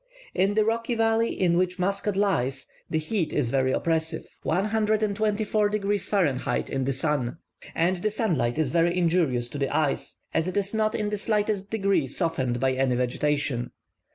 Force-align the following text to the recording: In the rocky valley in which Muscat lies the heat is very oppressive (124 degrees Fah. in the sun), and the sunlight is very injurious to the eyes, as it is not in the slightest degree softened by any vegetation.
In 0.33 0.55
the 0.55 0.65
rocky 0.65 0.95
valley 0.95 1.31
in 1.39 1.57
which 1.59 1.77
Muscat 1.77 2.15
lies 2.15 2.65
the 2.89 2.97
heat 2.97 3.31
is 3.31 3.51
very 3.51 3.71
oppressive 3.71 4.25
(124 4.41 5.69
degrees 5.69 6.09
Fah. 6.09 6.21
in 6.67 6.85
the 6.85 6.91
sun), 6.91 7.37
and 7.75 7.97
the 7.97 8.09
sunlight 8.09 8.57
is 8.57 8.71
very 8.71 8.97
injurious 8.97 9.47
to 9.49 9.59
the 9.59 9.69
eyes, 9.69 10.19
as 10.33 10.47
it 10.47 10.57
is 10.57 10.73
not 10.73 10.95
in 10.95 11.09
the 11.11 11.19
slightest 11.19 11.69
degree 11.69 12.07
softened 12.07 12.59
by 12.59 12.71
any 12.71 12.95
vegetation. 12.95 13.69